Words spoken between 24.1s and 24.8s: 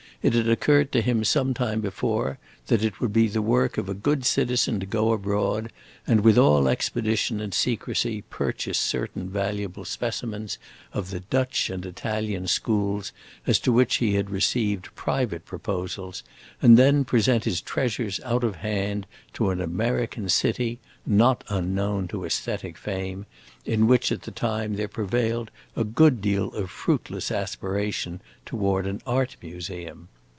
at that time